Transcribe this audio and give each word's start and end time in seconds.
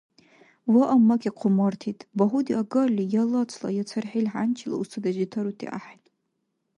Вааммаки 0.73 1.31
хъуммартид, 1.39 1.99
багьуди 2.17 2.53
агарли, 2.61 3.03
я 3.21 3.23
лацла 3.31 3.69
я 3.81 3.83
цархӀил 3.89 4.27
хӀянчила 4.33 4.75
устадеш 4.81 5.15
детарути 5.21 5.67
ахӀен. 5.77 6.01